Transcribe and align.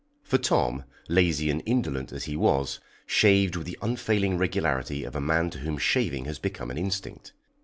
For 0.23 0.39
Tom, 0.39 0.85
lazy 1.09 1.51
and 1.51 1.61
indolent 1.63 2.11
as 2.11 2.23
he 2.23 2.35
was, 2.35 2.79
shaved 3.05 3.55
with 3.55 3.67
the 3.67 3.77
unfailing 3.83 4.35
regularity 4.35 5.03
of 5.03 5.15
a 5.15 5.21
man 5.21 5.51
to 5.51 5.59
whom 5.59 5.77
shaving 5.77 6.25
has 6.25 6.39
become 6.39 6.71
an 6.71 6.77
instinct. 6.79 7.33